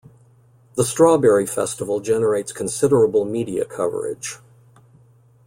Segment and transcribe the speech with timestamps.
[0.77, 4.37] The Strawberry Festival generates considerable media coverage.